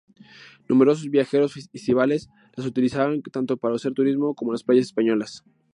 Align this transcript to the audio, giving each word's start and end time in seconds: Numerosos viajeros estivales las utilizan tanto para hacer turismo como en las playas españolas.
Numerosos 0.67 1.11
viajeros 1.11 1.55
estivales 1.57 2.31
las 2.55 2.65
utilizan 2.65 3.21
tanto 3.21 3.57
para 3.57 3.75
hacer 3.75 3.93
turismo 3.93 4.33
como 4.33 4.49
en 4.49 4.53
las 4.55 4.63
playas 4.63 4.87
españolas. 4.87 5.43